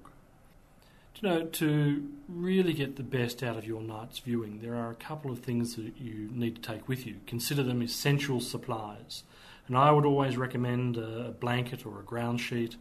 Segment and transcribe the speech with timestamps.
[1.23, 4.97] You know, to really get the best out of your night's viewing, there are a
[4.97, 7.21] couple of things that you need to take with you.
[7.29, 9.23] Consider them essential supplies.
[9.69, 12.75] And I would always recommend a blanket or a ground sheet,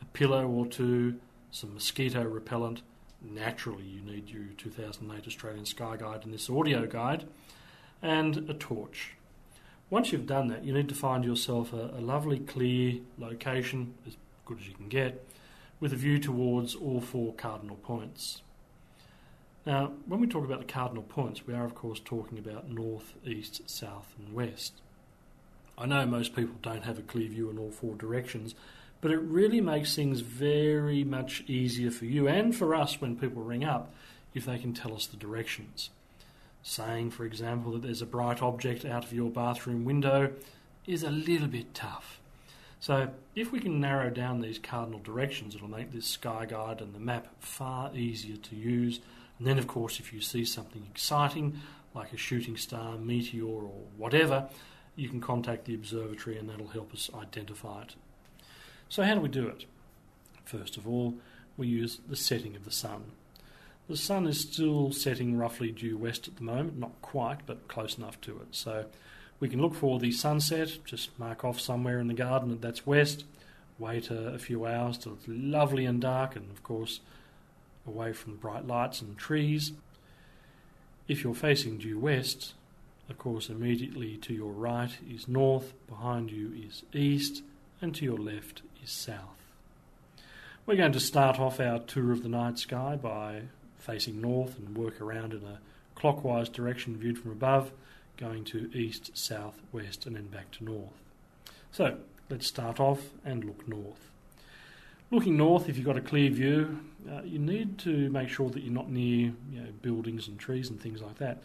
[0.00, 1.18] a pillow or two,
[1.50, 2.82] some mosquito repellent.
[3.20, 7.24] Naturally, you need your 2008 Australian Sky Guide and this audio guide,
[8.00, 9.14] and a torch.
[9.90, 14.16] Once you've done that, you need to find yourself a, a lovely, clear location, as
[14.44, 15.26] good as you can get,
[15.80, 18.42] with a view towards all four cardinal points.
[19.66, 23.14] Now, when we talk about the cardinal points, we are, of course, talking about north,
[23.24, 24.80] east, south, and west.
[25.76, 28.54] I know most people don't have a clear view in all four directions,
[29.00, 33.42] but it really makes things very much easier for you and for us when people
[33.42, 33.94] ring up
[34.34, 35.90] if they can tell us the directions.
[36.62, 40.32] Saying, for example, that there's a bright object out of your bathroom window
[40.86, 42.20] is a little bit tough.
[42.80, 46.94] So, if we can narrow down these cardinal directions, it'll make this sky guide and
[46.94, 49.00] the map far easier to use.
[49.38, 51.60] And then, of course, if you see something exciting,
[51.94, 54.48] like a shooting star, meteor, or whatever,
[54.94, 57.94] you can contact the observatory and that'll help us identify it.
[58.88, 59.64] So, how do we do it?
[60.44, 61.14] First of all,
[61.56, 63.12] we use the setting of the sun.
[63.88, 67.98] The sun is still setting roughly due west at the moment, not quite, but close
[67.98, 68.48] enough to it.
[68.52, 68.86] So,
[69.40, 72.86] we can look for the sunset, just mark off somewhere in the garden that that's
[72.86, 73.24] west,
[73.78, 77.00] wait a, a few hours till it's lovely and dark, and of course,
[77.86, 79.72] away from the bright lights and trees.
[81.06, 82.54] If you're facing due west,
[83.08, 87.42] of course, immediately to your right is north, behind you is east,
[87.80, 89.38] and to your left is south.
[90.66, 93.42] We're going to start off our tour of the night sky by
[93.78, 95.60] facing north and work around in a
[95.94, 97.72] clockwise direction viewed from above
[98.18, 101.00] going to east, south, west, and then back to north.
[101.72, 101.96] So
[102.28, 104.10] let's start off and look north.
[105.10, 106.80] Looking north, if you've got a clear view,
[107.10, 110.68] uh, you need to make sure that you're not near you know, buildings and trees
[110.68, 111.38] and things like that.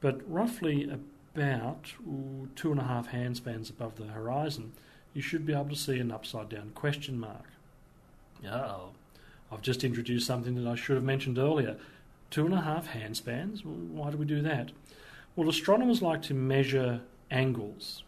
[0.00, 0.90] But roughly
[1.34, 4.72] about ooh, two and a half handspans above the horizon,
[5.12, 7.44] you should be able to see an upside down question mark.
[8.46, 8.90] Oh,
[9.52, 11.76] I've just introduced something that I should have mentioned earlier.
[12.30, 13.64] Two and a half handspans?
[13.64, 14.70] Why do we do that?
[15.36, 18.02] Well, astronomers like to measure angles.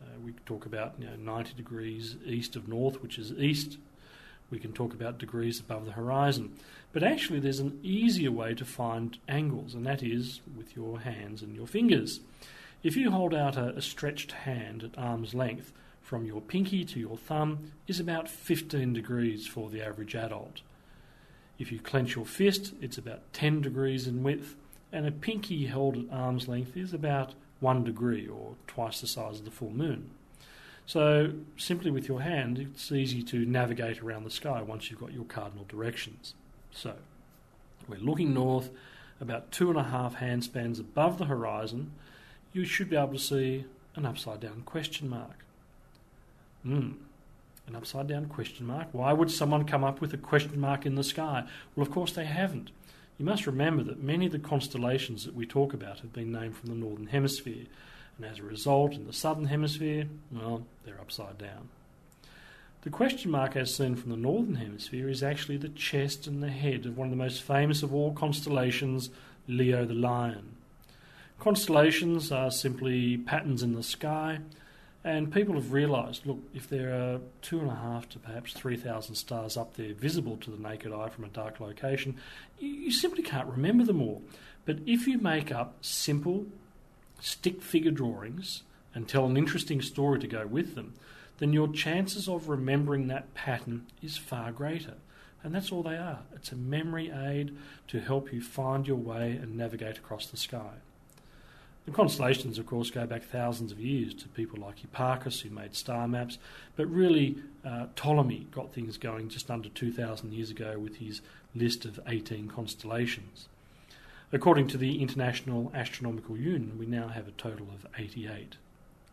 [0.00, 3.76] Uh, we talk about you know, 90 degrees east of north, which is east.
[4.50, 6.56] We can talk about degrees above the horizon.
[6.92, 11.42] But actually, there's an easier way to find angles, and that is with your hands
[11.42, 12.20] and your fingers.
[12.84, 17.00] If you hold out a, a stretched hand at arm's length, from your pinky to
[17.00, 20.62] your thumb is about 15 degrees for the average adult.
[21.58, 24.54] If you clench your fist, it's about 10 degrees in width,
[24.92, 29.38] and a pinky held at arm's length is about one degree or twice the size
[29.38, 30.10] of the full moon.
[30.86, 35.12] So, simply with your hand, it's easy to navigate around the sky once you've got
[35.12, 36.34] your cardinal directions.
[36.72, 36.94] So,
[37.88, 38.70] we're looking north
[39.20, 41.92] about two and a half handspans above the horizon.
[42.52, 45.44] You should be able to see an upside down question mark.
[46.64, 46.92] Hmm,
[47.66, 48.88] an upside down question mark?
[48.92, 51.44] Why would someone come up with a question mark in the sky?
[51.74, 52.70] Well, of course, they haven't.
[53.20, 56.56] You must remember that many of the constellations that we talk about have been named
[56.56, 57.66] from the Northern Hemisphere,
[58.16, 61.68] and as a result, in the Southern Hemisphere, well, they're upside down.
[62.80, 66.48] The question mark, as seen from the Northern Hemisphere, is actually the chest and the
[66.48, 69.10] head of one of the most famous of all constellations,
[69.46, 70.56] Leo the Lion.
[71.38, 74.38] Constellations are simply patterns in the sky
[75.02, 79.14] and people have realised look, if there are two and a half to perhaps 3,000
[79.14, 82.16] stars up there visible to the naked eye from a dark location,
[82.58, 84.22] you simply can't remember them all.
[84.66, 86.46] But if you make up simple
[87.20, 88.62] stick figure drawings
[88.94, 90.94] and tell an interesting story to go with them,
[91.38, 94.94] then your chances of remembering that pattern is far greater.
[95.42, 96.20] And that's all they are.
[96.34, 97.56] It's a memory aid
[97.88, 100.74] to help you find your way and navigate across the sky.
[101.90, 105.74] The constellations, of course, go back thousands of years to people like Hipparchus, who made
[105.74, 106.38] star maps,
[106.76, 111.20] but really uh, Ptolemy got things going just under 2,000 years ago with his
[111.52, 113.48] list of 18 constellations.
[114.32, 118.54] According to the International Astronomical Union, we now have a total of 88.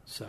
[0.06, 0.28] So,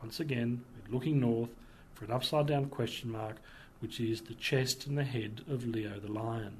[0.00, 1.50] once again, we're looking north
[1.94, 3.38] for an upside down question mark,
[3.80, 6.58] which is the chest and the head of Leo the Lion.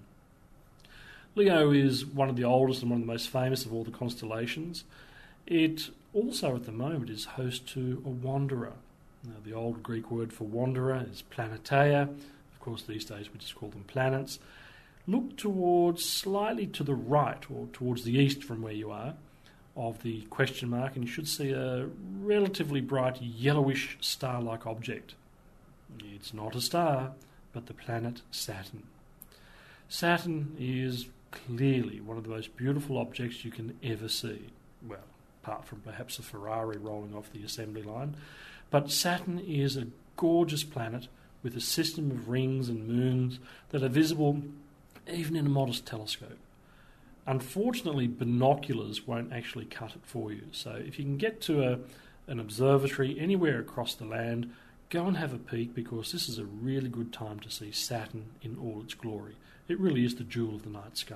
[1.37, 3.91] Leo is one of the oldest and one of the most famous of all the
[3.91, 4.85] constellations.
[5.47, 8.73] It also, at the moment, is host to a wanderer.
[9.25, 12.03] Now, the old Greek word for wanderer is planeteia.
[12.03, 14.39] Of course, these days we just call them planets.
[15.07, 19.15] Look towards slightly to the right or towards the east from where you are
[19.77, 21.89] of the question mark, and you should see a
[22.21, 25.15] relatively bright yellowish star like object.
[26.01, 27.13] It's not a star,
[27.53, 28.83] but the planet Saturn.
[29.89, 34.51] Saturn is clearly one of the most beautiful objects you can ever see.
[34.87, 34.99] Well,
[35.43, 38.17] apart from perhaps a Ferrari rolling off the assembly line.
[38.71, 41.09] But Saturn is a gorgeous planet
[41.43, 43.39] with a system of rings and moons
[43.71, 44.43] that are visible
[45.11, 46.39] even in a modest telescope.
[47.27, 50.43] Unfortunately, binoculars won't actually cut it for you.
[50.53, 51.79] So if you can get to a,
[52.27, 54.53] an observatory anywhere across the land,
[54.89, 58.27] go and have a peek because this is a really good time to see Saturn
[58.43, 59.37] in all its glory.
[59.71, 61.15] It really is the jewel of the night sky.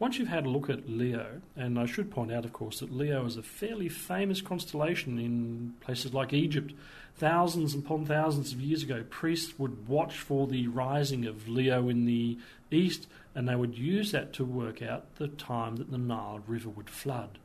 [0.00, 2.92] Once you've had a look at Leo, and I should point out, of course, that
[2.92, 6.72] Leo is a fairly famous constellation in places like Egypt.
[7.14, 12.04] Thousands upon thousands of years ago, priests would watch for the rising of Leo in
[12.04, 12.36] the
[12.72, 16.70] east, and they would use that to work out the time that the Nile River
[16.70, 17.38] would flood.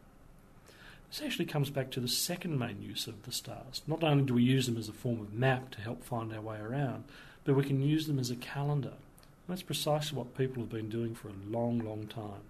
[1.09, 3.81] This actually comes back to the second main use of the stars.
[3.87, 6.41] Not only do we use them as a form of map to help find our
[6.41, 7.05] way around,
[7.43, 8.89] but we can use them as a calendar.
[8.89, 12.41] And That's precisely what people have been doing for a long, long time.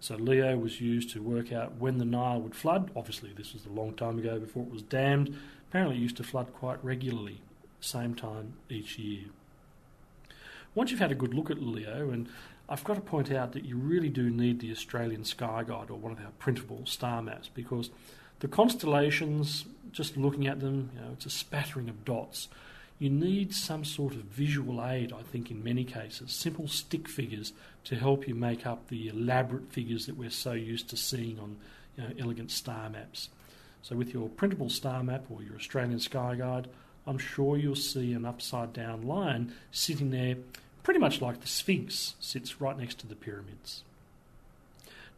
[0.00, 2.90] So Leo was used to work out when the Nile would flood.
[2.96, 5.36] Obviously, this was a long time ago before it was dammed.
[5.68, 7.42] Apparently, it used to flood quite regularly,
[7.80, 9.24] same time each year.
[10.74, 12.28] Once you've had a good look at Leo, and
[12.68, 15.98] I've got to point out that you really do need the Australian Sky Guide or
[15.98, 17.90] one of our printable star maps because
[18.40, 22.48] the constellations, just looking at them, you know, it's a spattering of dots
[22.98, 27.52] you need some sort of visual aid, I think, in many cases, simple stick figures
[27.84, 31.56] to help you make up the elaborate figures that we're so used to seeing on
[31.96, 33.28] you know, elegant star maps.
[33.82, 36.68] So, with your printable star map or your Australian Sky Guide,
[37.06, 40.36] I'm sure you'll see an upside down line sitting there,
[40.88, 43.84] pretty much like the Sphinx sits right next to the pyramids.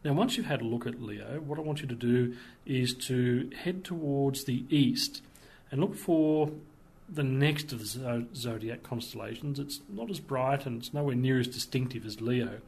[0.03, 2.35] Now, once you've had a look at Leo, what I want you to do
[2.65, 5.21] is to head towards the east
[5.71, 6.51] and look for
[7.07, 9.59] the next of the zodiac constellations.
[9.59, 12.59] It's not as bright and it's nowhere near as distinctive as Leo,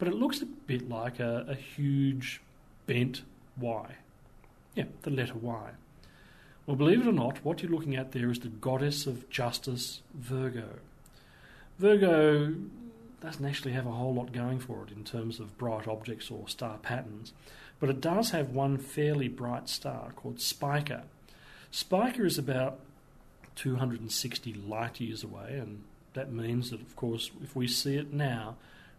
[0.00, 2.40] but it looks a bit like a, a huge
[2.88, 3.22] bent
[3.60, 3.94] Y.
[4.74, 5.70] Yeah, the letter Y.
[6.66, 10.00] Well, believe it or not, what you're looking at there is the goddess of justice,
[10.14, 10.80] Virgo.
[11.80, 12.52] Virgo
[13.22, 16.46] doesn't actually have a whole lot going for it in terms of bright objects or
[16.46, 17.32] star patterns,
[17.78, 21.04] but it does have one fairly bright star called Spica.
[21.70, 22.80] Spica is about
[23.56, 25.82] 260 light years away, and
[26.12, 28.56] that means that, of course, if we see it now,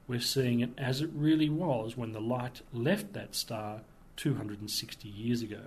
[0.07, 3.81] we're seeing it as it really was when the light left that star
[4.15, 5.65] 260 years ago.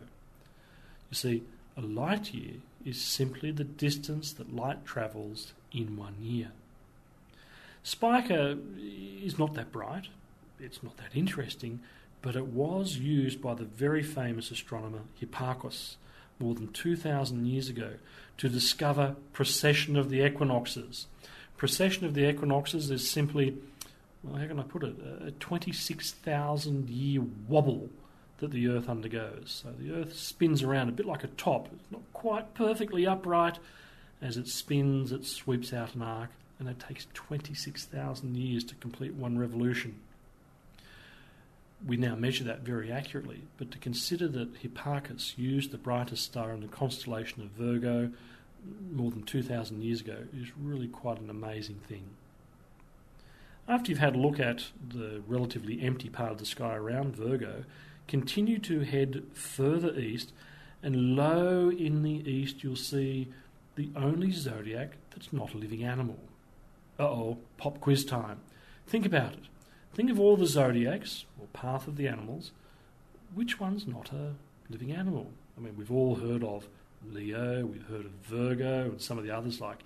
[1.11, 1.43] You see,
[1.77, 6.51] a light year is simply the distance that light travels in one year.
[7.85, 8.59] Spica
[9.23, 10.09] is not that bright,
[10.59, 11.81] it's not that interesting,
[12.23, 15.97] but it was used by the very famous astronomer Hipparchus
[16.41, 17.93] more than 2,000 years ago
[18.39, 21.07] to discover precession of the equinoxes.
[21.59, 23.57] Precession of the equinoxes is simply,
[24.23, 27.91] well, how can I put it, a 26,000 year wobble
[28.39, 29.63] that the Earth undergoes.
[29.63, 31.69] So the Earth spins around a bit like a top.
[31.73, 33.59] It's not quite perfectly upright.
[34.23, 39.15] As it spins, it sweeps out an arc, and it takes 26,000 years to complete
[39.15, 40.01] one revolution
[41.87, 46.53] we now measure that very accurately, but to consider that Hipparchus used the brightest star
[46.53, 48.11] in the constellation of Virgo
[48.93, 52.05] more than 2,000 years ago is really quite an amazing thing.
[53.69, 57.65] After you've had a look at the relatively empty part of the sky around Virgo,
[58.09, 60.33] continue to head further east,
[60.83, 63.29] and low in the east you'll see
[63.77, 66.19] the only zodiac that's not a living animal.
[66.99, 68.41] Uh oh, pop quiz time.
[68.87, 69.45] Think about it.
[69.95, 72.53] Think of all the zodiacs, or path of the animals.
[73.35, 74.35] Which one's not a
[74.71, 75.31] living animal?
[75.57, 76.69] I mean, we've all heard of
[77.07, 79.79] Leo, we've heard of Virgo, and some of the others like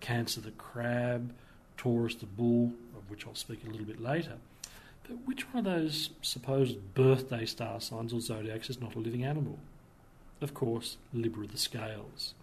[0.00, 1.32] Cancer the crab,
[1.76, 4.34] Taurus the bull, of which I'll speak a little bit later.
[5.06, 9.24] But which one of those supposed birthday star signs or zodiacs is not a living
[9.24, 9.58] animal?
[10.40, 12.34] Of course, Libra the scales.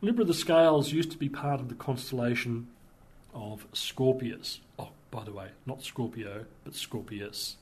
[0.00, 2.66] Libra the scales used to be part of the constellation
[3.32, 4.60] of Scorpius.
[4.78, 7.56] Oh, by the way, not Scorpio, but Scorpius.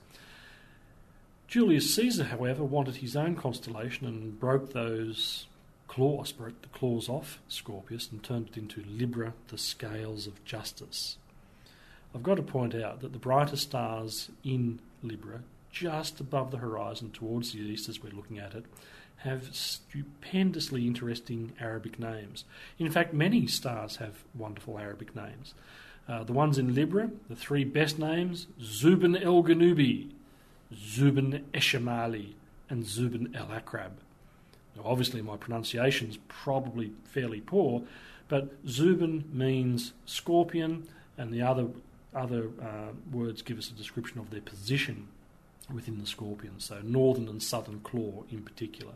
[1.49, 5.47] Julius Caesar, however, wanted his own constellation and broke those
[5.89, 11.17] claws, broke the claws off Scorpius and turned it into Libra, the scales of justice.
[12.15, 15.41] I've got to point out that the brightest stars in Libra
[15.73, 18.65] just above the horizon towards the east as we're looking at it
[19.23, 22.45] have stupendously interesting Arabic names.
[22.79, 25.55] In fact, many stars have wonderful Arabic names.
[26.09, 30.11] Uh, the ones in Libra, the three best names Zubenelgenubi,
[30.75, 32.33] Zubin Eshamali,
[32.69, 33.93] and Zubenelakrab.
[34.77, 37.83] Now, obviously, my pronunciation is probably fairly poor,
[38.29, 41.69] but Zubin means scorpion, and the other
[42.15, 45.07] other uh, words give us a description of their position
[45.73, 48.95] within the scorpion, so northern and southern claw in particular.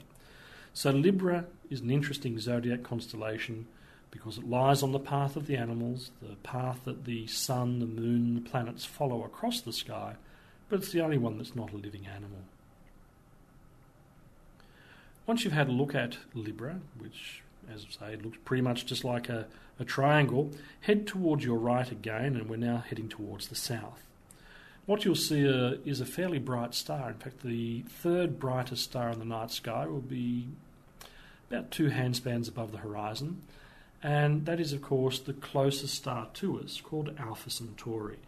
[0.75, 3.66] So Libra is an interesting zodiac constellation
[4.11, 7.87] because it lies on the path of the animals, the path that the sun, the
[7.87, 10.14] moon, the planets follow across the sky,
[10.69, 12.38] but it's the only one that's not a living animal.
[15.26, 19.04] Once you've had a look at Libra, which, as I say, looks pretty much just
[19.04, 19.47] like a,
[19.78, 20.50] a triangle,
[20.83, 24.02] head towards your right again, and we're now heading towards the south.
[24.86, 27.08] What you'll see uh, is a fairly bright star.
[27.08, 30.48] In fact, the third brightest star in the night sky will be
[31.50, 33.42] about two handspans above the horizon,
[34.02, 38.18] and that is, of course, the closest star to us, called Alpha Centauri.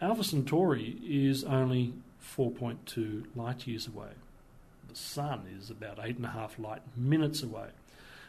[0.00, 1.92] Alpha Centauri is only
[2.22, 4.12] 4.2 light years away.
[4.88, 7.68] The Sun is about 8.5 light minutes away.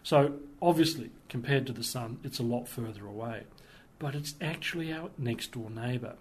[0.03, 3.43] So, obviously, compared to the Sun, it's a lot further away.
[3.97, 6.15] But it's actually our next door neighbour.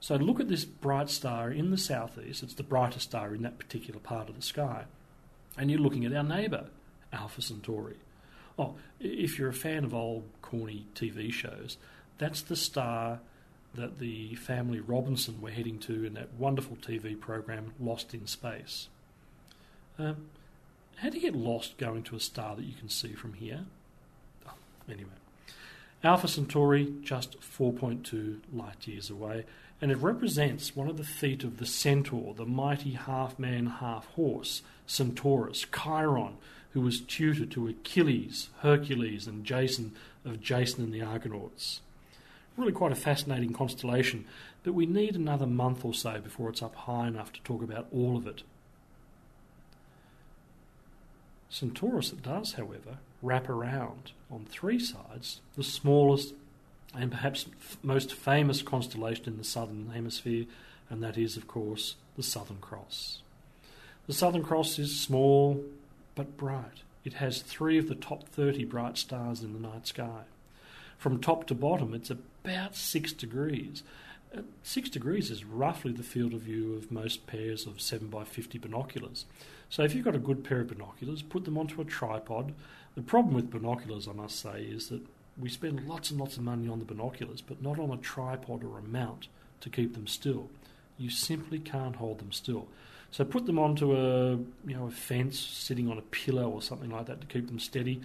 [0.00, 3.58] So, look at this bright star in the southeast, it's the brightest star in that
[3.58, 4.84] particular part of the sky,
[5.56, 6.66] and you're looking at our neighbour,
[7.12, 7.96] Alpha Centauri.
[8.58, 11.76] Oh, if you're a fan of old corny TV shows,
[12.18, 13.20] that's the star
[13.74, 18.88] that the family Robinson were heading to in that wonderful TV program Lost in Space.
[19.98, 20.28] Um,
[20.96, 23.66] how do you get lost going to a star that you can see from here?
[24.46, 24.54] Oh,
[24.88, 25.10] anyway,
[26.02, 29.44] Alpha Centauri, just 4.2 light years away,
[29.80, 34.06] and it represents one of the feet of the centaur, the mighty half man, half
[34.08, 36.36] horse, Centaurus, Chiron,
[36.72, 39.92] who was tutor to Achilles, Hercules, and Jason
[40.24, 41.80] of Jason and the Argonauts.
[42.56, 44.24] Really quite a fascinating constellation,
[44.64, 47.86] but we need another month or so before it's up high enough to talk about
[47.92, 48.42] all of it.
[51.48, 56.34] Centaurus does, however, wrap around on three sides the smallest
[56.94, 60.46] and perhaps f- most famous constellation in the southern hemisphere,
[60.90, 63.20] and that is, of course, the Southern Cross.
[64.06, 65.62] The Southern Cross is small,
[66.14, 66.82] but bright.
[67.04, 70.22] It has three of the top 30 bright stars in the night sky.
[70.96, 73.82] From top to bottom, it's about six degrees.
[74.36, 79.24] Uh, six degrees is roughly the field of view of most pairs of 7x50 binoculars.
[79.70, 82.52] So if you've got a good pair of binoculars, put them onto a tripod.
[82.94, 85.02] The problem with binoculars, I must say, is that
[85.40, 88.64] we spend lots and lots of money on the binoculars, but not on a tripod
[88.64, 89.28] or a mount
[89.60, 90.48] to keep them still.
[90.98, 92.66] You simply can't hold them still.
[93.10, 96.90] So put them onto a you know a fence, sitting on a pillow or something
[96.90, 98.00] like that to keep them steady,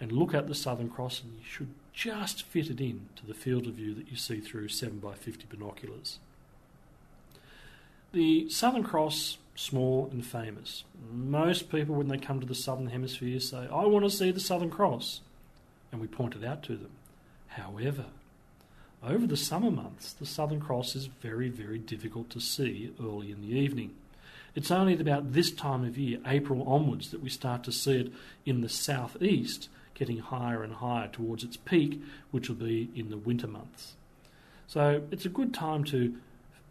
[0.00, 3.34] and look at the Southern Cross, and you should just fit it in to the
[3.34, 6.18] field of view that you see through 7 by 50 binoculars.
[8.12, 10.84] The Southern Cross, small and famous.
[11.12, 14.40] Most people, when they come to the Southern Hemisphere, say, I want to see the
[14.40, 15.20] Southern Cross.
[15.90, 16.90] And we point it out to them.
[17.48, 18.06] However,
[19.02, 23.40] over the summer months, the Southern Cross is very, very difficult to see early in
[23.40, 23.94] the evening.
[24.54, 28.00] It's only at about this time of year, April onwards, that we start to see
[28.00, 28.12] it
[28.44, 33.16] in the southeast getting higher and higher towards its peak, which will be in the
[33.16, 33.94] winter months.
[34.66, 36.14] So it's a good time to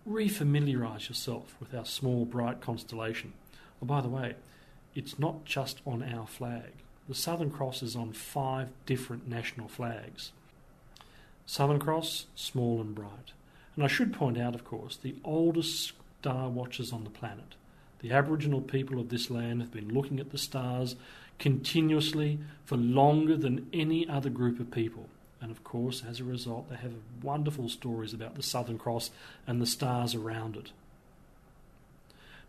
[0.07, 3.33] refamiliarise yourself with our small, bright constellation.
[3.81, 4.36] Oh, by the way,
[4.95, 6.71] it's not just on our flag.
[7.07, 10.31] The Southern Cross is on five different national flags.
[11.45, 13.31] Southern Cross, small and bright.
[13.75, 17.55] And I should point out, of course, the oldest star watchers on the planet.
[17.99, 20.95] The Aboriginal people of this land have been looking at the stars
[21.39, 25.07] continuously for longer than any other group of people.
[25.39, 29.11] And of course, as a result, they have wonderful stories about the Southern Cross
[29.45, 30.71] and the stars around it.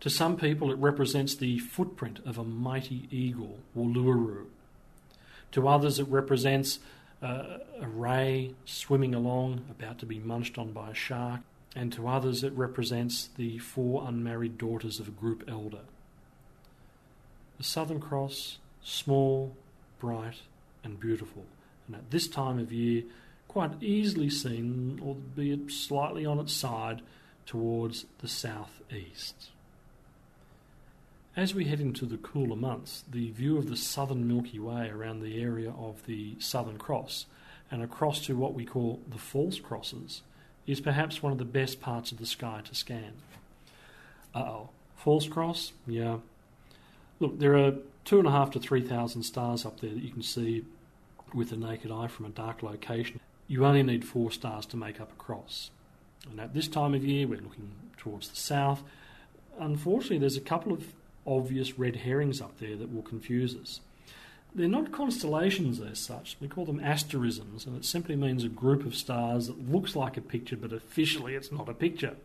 [0.01, 4.47] To some people, it represents the footprint of a mighty eagle, Uluru.
[5.53, 6.79] To others, it represents
[7.23, 11.41] uh, a ray swimming along, about to be munched on by a shark
[11.75, 15.83] and to others it represents the four unmarried daughters of a group elder.
[17.57, 19.57] The Southern Cross, small,
[20.01, 20.43] bright,
[20.83, 21.45] and beautiful,
[21.87, 23.03] and at this time of year
[23.49, 27.01] quite easily seen, albeit slightly on its side,
[27.47, 29.51] towards the southeast.
[31.39, 35.21] As we head into the cooler months, the view of the southern Milky Way around
[35.21, 37.27] the area of the Southern Cross
[37.71, 40.23] and across to what we call the false crosses
[40.67, 43.13] is perhaps one of the best parts of the sky to scan.
[44.35, 44.71] Uh oh.
[44.97, 45.73] False cross?
[45.87, 46.17] Yeah.
[47.21, 50.11] Look, there are two and a half to three thousand stars up there that you
[50.11, 50.65] can see
[51.33, 53.21] with the naked eye from a dark location.
[53.47, 55.71] You only need four stars to make up a cross.
[56.29, 58.83] And at this time of year, we're looking towards the south.
[59.57, 60.85] Unfortunately, there's a couple of
[61.29, 63.81] obvious red herrings up there that will confuse us.
[64.55, 66.37] They're not constellations as such.
[66.41, 70.17] We call them asterisms, and it simply means a group of stars that looks like
[70.17, 72.17] a picture, but officially it's not a picture.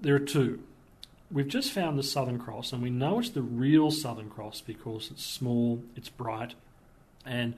[0.00, 0.62] There are two.
[1.30, 5.10] We've just found the Southern Cross, and we know it's the real Southern Cross because
[5.10, 6.54] it's small, it's bright,
[7.24, 7.54] and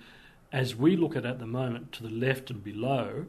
[0.53, 3.25] as we look at it at the moment, to the left and below,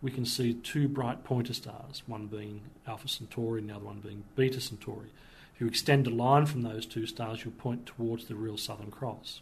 [0.00, 4.00] we can see two bright pointer stars, one being Alpha Centauri and the other one
[4.00, 5.08] being Beta Centauri.
[5.54, 8.90] If you extend a line from those two stars, you'll point towards the real Southern
[8.90, 9.40] Cross.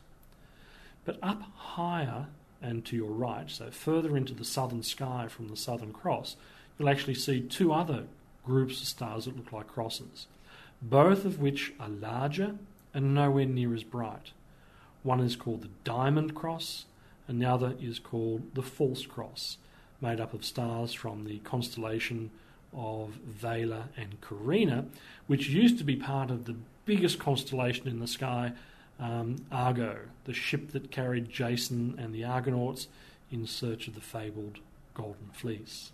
[1.04, 2.26] But up higher
[2.60, 6.36] and to your right, so further into the southern sky from the Southern Cross,
[6.78, 8.04] you'll actually see two other
[8.44, 10.26] groups of stars that look like crosses,
[10.80, 12.56] both of which are larger
[12.94, 14.32] and nowhere near as bright.
[15.02, 16.84] One is called the Diamond Cross,
[17.26, 19.58] and the other is called the False Cross,
[20.00, 22.30] made up of stars from the constellation
[22.72, 24.86] of Vela and Carina,
[25.26, 28.52] which used to be part of the biggest constellation in the sky,
[28.98, 32.88] um, Argo, the ship that carried Jason and the Argonauts
[33.30, 34.58] in search of the fabled
[34.94, 35.92] Golden Fleece.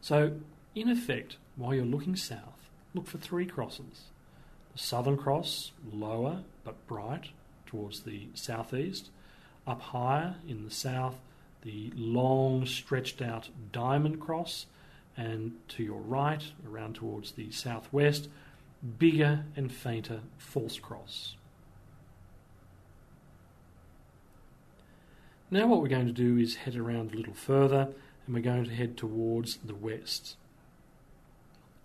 [0.00, 0.32] So,
[0.74, 4.10] in effect, while you're looking south, look for three crosses.
[4.72, 7.30] The Southern Cross, lower but bright
[7.66, 9.10] towards the southeast.
[9.66, 11.16] Up higher in the south,
[11.62, 14.66] the long stretched out Diamond Cross,
[15.16, 18.28] and to your right, around towards the southwest,
[18.98, 21.36] bigger and fainter False Cross.
[25.50, 27.88] Now, what we're going to do is head around a little further
[28.26, 30.36] and we're going to head towards the west.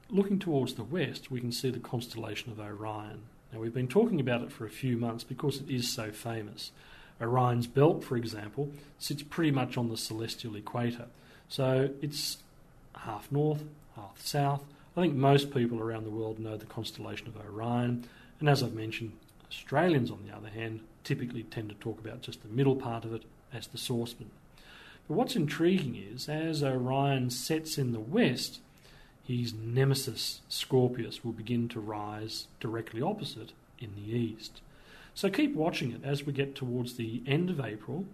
[0.10, 3.24] Looking towards the west, we can see the constellation of Orion.
[3.52, 6.72] Now, we've been talking about it for a few months because it is so famous.
[7.20, 11.08] Orion's belt, for example, sits pretty much on the celestial equator.
[11.50, 12.38] So it's
[13.00, 13.64] half north,
[13.96, 14.64] half south.
[14.96, 18.06] I think most people around the world know the constellation of Orion.
[18.40, 19.14] And as I've mentioned,
[19.50, 23.14] Australians, on the other hand, typically tend to talk about just the middle part of
[23.14, 24.30] it as the saucepan.
[25.08, 28.60] But what's intriguing is, as Orion sets in the west,
[29.24, 34.62] his nemesis Scorpius will begin to rise directly opposite in the east.
[35.14, 38.06] So keep watching it as we get towards the end of April.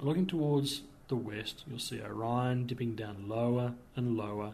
[0.00, 4.52] Looking towards the west, you'll see Orion dipping down lower and lower,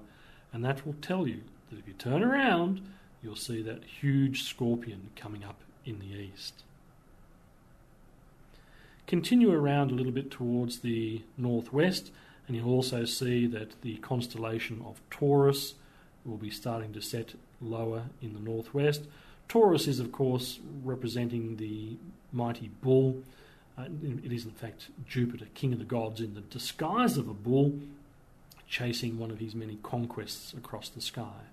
[0.53, 2.81] and that will tell you that if you turn around,
[3.23, 6.63] you'll see that huge scorpion coming up in the east.
[9.07, 12.11] Continue around a little bit towards the northwest,
[12.47, 15.75] and you'll also see that the constellation of Taurus
[16.25, 19.03] will be starting to set lower in the northwest.
[19.49, 21.97] Taurus is, of course, representing the
[22.33, 23.23] mighty bull.
[23.77, 23.85] Uh,
[24.23, 27.81] it is, in fact, Jupiter, king of the gods, in the disguise of a bull,
[28.69, 31.49] chasing one of his many conquests across the sky.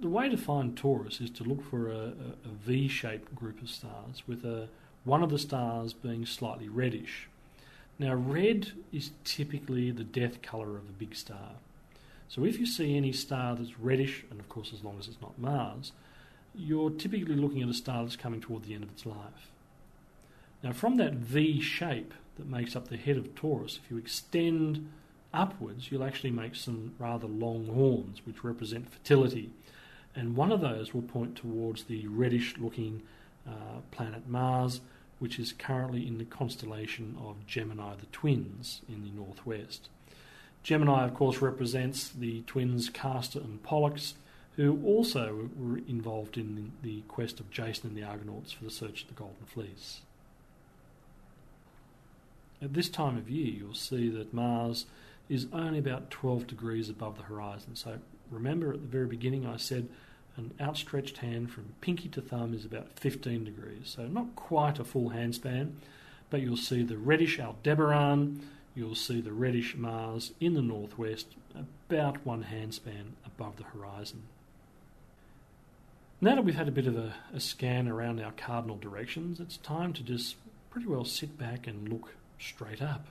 [0.00, 2.12] The way to find Taurus is to look for a,
[2.44, 4.68] a, V shaped group of stars with a
[5.04, 7.28] one of the stars being slightly reddish.
[7.98, 11.52] Now, red is typically the death colour of a big star.
[12.28, 15.20] So, if you see any star that's reddish, and of course, as long as it's
[15.20, 15.92] not Mars,
[16.54, 19.50] you're typically looking at a star that's coming toward the end of its life.
[20.62, 24.88] Now, from that V shape that makes up the head of Taurus, if you extend
[25.34, 29.50] upwards, you'll actually make some rather long horns, which represent fertility.
[30.14, 33.02] And one of those will point towards the reddish looking
[33.46, 34.80] uh, planet Mars,
[35.18, 39.88] which is currently in the constellation of Gemini the Twins in the northwest.
[40.62, 44.14] Gemini, of course, represents the twins Castor and Pollux,
[44.56, 49.02] who also were involved in the quest of Jason and the Argonauts for the search
[49.02, 50.02] of the Golden Fleece.
[52.62, 54.86] At this time of year, you'll see that Mars
[55.28, 57.74] is only about 12 degrees above the horizon.
[57.74, 57.98] So
[58.30, 59.88] remember at the very beginning, I said
[60.36, 64.84] an outstretched hand from pinky to thumb is about 15 degrees, so not quite a
[64.84, 65.72] full handspan,
[66.30, 68.40] but you'll see the reddish Aldebaran,
[68.74, 74.22] you'll see the reddish Mars in the northwest, about one handspan above the horizon.
[76.20, 79.56] Now that we've had a bit of a, a scan around our cardinal directions, it's
[79.56, 80.36] time to just
[80.70, 83.06] pretty well sit back and look straight up.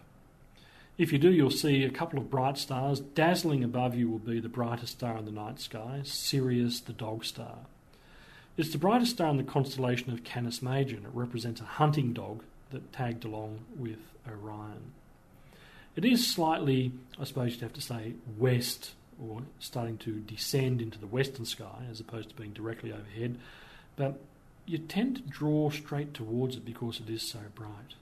[0.97, 2.99] If you do, you'll see a couple of bright stars.
[2.99, 7.25] Dazzling above you will be the brightest star in the night sky, Sirius the dog
[7.25, 7.59] star.
[8.57, 12.13] It's the brightest star in the constellation of Canis Major, and it represents a hunting
[12.13, 14.91] dog that tagged along with Orion.
[15.95, 18.91] It is slightly, I suppose you'd have to say, west
[19.21, 23.37] or starting to descend into the western sky as opposed to being directly overhead.
[23.95, 24.19] But
[24.65, 27.95] you tend to draw straight towards it because it is so bright.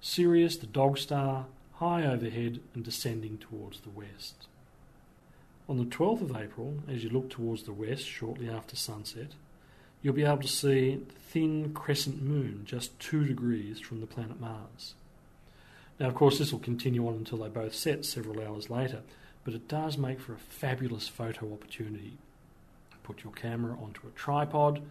[0.00, 4.46] Sirius, the dog star, high overhead and descending towards the west.
[5.68, 9.32] On the 12th of April, as you look towards the west shortly after sunset,
[10.00, 14.40] you'll be able to see the thin crescent moon just two degrees from the planet
[14.40, 14.94] Mars.
[15.98, 19.00] Now, of course, this will continue on until they both set several hours later,
[19.44, 22.18] but it does make for a fabulous photo opportunity.
[23.02, 24.82] Put your camera onto a tripod,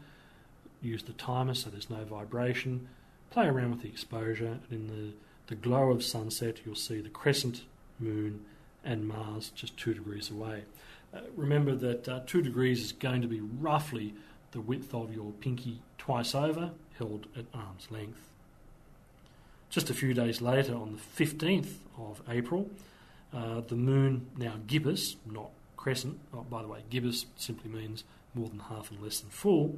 [0.82, 2.88] use the timer so there's no vibration,
[3.30, 5.14] play around with the exposure, and in the,
[5.48, 7.64] the glow of sunset, you'll see the crescent
[8.00, 8.46] moon
[8.84, 10.64] and Mars just two degrees away.
[11.14, 14.14] Uh, remember that uh, two degrees is going to be roughly
[14.52, 18.30] the width of your pinky twice over, held at arm's length.
[19.70, 22.70] Just a few days later, on the 15th of April,
[23.34, 28.48] uh, the moon, now gibbous, not crescent, oh, by the way, gibbous simply means more
[28.48, 29.78] than half and less than full,